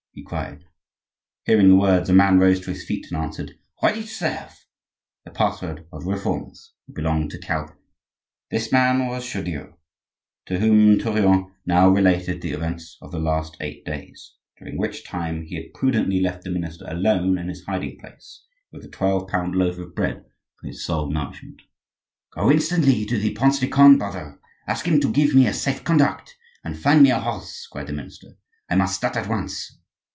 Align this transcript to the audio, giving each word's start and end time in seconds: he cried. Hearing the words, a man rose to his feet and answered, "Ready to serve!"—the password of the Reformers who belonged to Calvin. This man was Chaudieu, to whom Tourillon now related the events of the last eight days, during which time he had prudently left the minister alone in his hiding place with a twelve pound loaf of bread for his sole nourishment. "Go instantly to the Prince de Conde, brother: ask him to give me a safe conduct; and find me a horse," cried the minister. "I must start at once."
he 0.13 0.21
cried. 0.21 0.65
Hearing 1.45 1.69
the 1.69 1.75
words, 1.77 2.09
a 2.09 2.13
man 2.13 2.37
rose 2.37 2.59
to 2.61 2.71
his 2.71 2.83
feet 2.83 3.07
and 3.09 3.17
answered, 3.21 3.57
"Ready 3.81 4.01
to 4.01 4.07
serve!"—the 4.07 5.31
password 5.31 5.87
of 5.89 6.03
the 6.03 6.11
Reformers 6.11 6.73
who 6.85 6.91
belonged 6.93 7.31
to 7.31 7.39
Calvin. 7.39 7.77
This 8.49 8.73
man 8.73 9.07
was 9.07 9.23
Chaudieu, 9.25 9.75
to 10.47 10.59
whom 10.59 10.97
Tourillon 10.99 11.53
now 11.65 11.87
related 11.87 12.41
the 12.41 12.51
events 12.51 12.97
of 13.01 13.13
the 13.13 13.19
last 13.21 13.55
eight 13.61 13.85
days, 13.85 14.33
during 14.59 14.77
which 14.77 15.05
time 15.05 15.43
he 15.45 15.55
had 15.55 15.73
prudently 15.73 16.19
left 16.19 16.43
the 16.43 16.49
minister 16.49 16.83
alone 16.89 17.37
in 17.37 17.47
his 17.47 17.63
hiding 17.63 17.97
place 17.97 18.43
with 18.73 18.83
a 18.83 18.89
twelve 18.89 19.29
pound 19.29 19.55
loaf 19.55 19.77
of 19.77 19.95
bread 19.95 20.25
for 20.59 20.67
his 20.67 20.83
sole 20.83 21.09
nourishment. 21.09 21.61
"Go 22.33 22.51
instantly 22.51 23.05
to 23.05 23.17
the 23.17 23.31
Prince 23.33 23.59
de 23.61 23.67
Conde, 23.69 23.99
brother: 23.99 24.41
ask 24.67 24.85
him 24.85 24.99
to 24.99 25.09
give 25.09 25.33
me 25.33 25.47
a 25.47 25.53
safe 25.53 25.85
conduct; 25.85 26.35
and 26.65 26.77
find 26.77 27.01
me 27.01 27.11
a 27.11 27.17
horse," 27.21 27.65
cried 27.71 27.87
the 27.87 27.93
minister. 27.93 28.35
"I 28.69 28.75
must 28.75 28.95
start 28.95 29.15
at 29.15 29.29
once." 29.29 29.77